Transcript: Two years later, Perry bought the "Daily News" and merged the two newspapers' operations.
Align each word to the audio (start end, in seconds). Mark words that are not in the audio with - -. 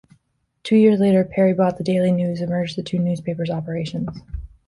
Two 0.63 0.77
years 0.77 0.99
later, 0.99 1.23
Perry 1.23 1.53
bought 1.53 1.77
the 1.77 1.83
"Daily 1.83 2.11
News" 2.11 2.41
and 2.41 2.49
merged 2.49 2.75
the 2.75 2.81
two 2.81 2.97
newspapers' 2.97 3.51
operations. 3.51 4.09